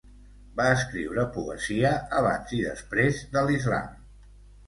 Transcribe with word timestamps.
Va 0.59 0.63
escriure 0.77 1.25
poesia 1.35 1.91
abans 2.21 2.55
i 2.59 2.61
després 2.69 3.19
de 3.37 3.43
l'islam. 3.51 3.93